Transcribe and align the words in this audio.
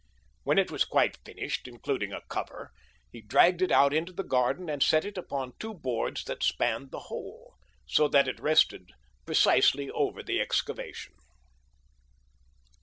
When 0.41 0.57
it 0.57 0.71
was 0.71 0.83
quite 0.83 1.23
finished, 1.25 1.67
including 1.67 2.11
a 2.11 2.23
cover, 2.27 2.71
he 3.11 3.21
dragged 3.21 3.61
it 3.61 3.71
out 3.71 3.93
into 3.93 4.11
the 4.11 4.23
garden 4.23 4.67
and 4.67 4.81
set 4.81 5.05
it 5.05 5.15
upon 5.15 5.53
two 5.59 5.75
boards 5.75 6.23
that 6.23 6.41
spanned 6.41 6.89
the 6.89 7.01
hole, 7.01 7.53
so 7.85 8.07
that 8.07 8.27
it 8.27 8.39
rested 8.39 8.93
precisely 9.27 9.91
over 9.91 10.23
the 10.23 10.41
excavation. 10.41 11.13